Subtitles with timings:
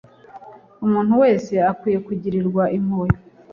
[0.85, 3.15] umuntu wese akwiye kugirirwa impuhwe